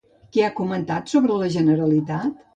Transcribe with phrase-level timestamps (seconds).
[0.37, 2.43] Què ha comentat sobre la Generalitat?